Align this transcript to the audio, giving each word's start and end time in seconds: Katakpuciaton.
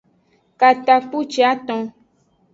Katakpuciaton. 0.59 1.81